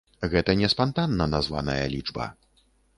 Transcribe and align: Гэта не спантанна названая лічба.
Гэта 0.31 0.55
не 0.61 0.69
спантанна 0.75 1.29
названая 1.37 1.79
лічба. 1.95 2.25